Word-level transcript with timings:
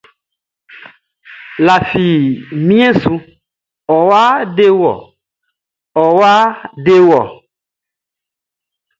Lafi 1.65 2.05
mien 2.67 2.93
su, 3.01 3.13
ɔwa 3.97 4.21
dewɔ, 4.55 4.93
ɔwa 6.03 6.33
dewɔ! 6.85 7.21